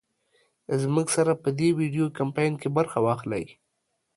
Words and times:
زمونږ 0.81 1.07
سره 1.15 1.31
په 1.43 1.49
دې 1.59 1.69
وېډيو 1.77 2.05
کمپين 2.19 2.53
کې 2.61 2.69
برخه 2.77 2.97
واخلۍ 3.07 3.45